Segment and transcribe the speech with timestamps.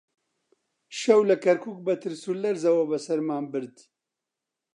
[0.99, 3.75] شەو لە کەرکووک بە ترس و لەرزەوە بەسەرمان برد